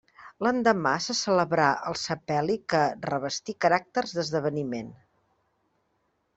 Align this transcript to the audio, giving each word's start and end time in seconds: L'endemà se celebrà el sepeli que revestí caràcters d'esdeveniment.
L'endemà 0.45 0.93
se 1.07 1.15
celebrà 1.19 1.67
el 1.91 1.97
sepeli 2.05 2.57
que 2.75 2.81
revestí 3.11 3.57
caràcters 3.67 4.17
d'esdeveniment. 4.21 4.93